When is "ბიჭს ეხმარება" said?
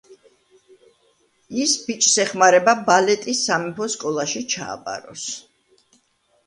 1.89-2.75